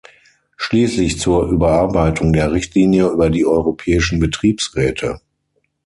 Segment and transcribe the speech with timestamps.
[0.57, 5.21] Schließlich zur Überarbeitung der Richtlinie über die europäischen Betriebsräte.